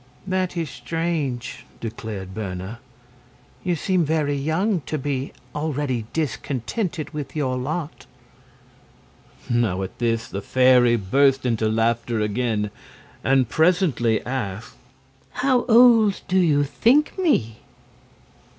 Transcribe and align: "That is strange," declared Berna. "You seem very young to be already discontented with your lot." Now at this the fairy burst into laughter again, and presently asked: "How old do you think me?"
"That 0.25 0.57
is 0.57 0.71
strange," 0.71 1.63
declared 1.79 2.33
Berna. 2.33 2.79
"You 3.63 3.75
seem 3.75 4.03
very 4.03 4.33
young 4.35 4.81
to 4.87 4.97
be 4.97 5.31
already 5.53 6.07
discontented 6.11 7.11
with 7.11 7.35
your 7.35 7.55
lot." 7.55 8.07
Now 9.47 9.83
at 9.83 9.99
this 9.99 10.27
the 10.27 10.41
fairy 10.41 10.95
burst 10.95 11.45
into 11.45 11.69
laughter 11.69 12.19
again, 12.19 12.71
and 13.23 13.47
presently 13.47 14.25
asked: 14.25 14.75
"How 15.33 15.65
old 15.65 16.21
do 16.27 16.39
you 16.39 16.63
think 16.63 17.15
me?" 17.19 17.57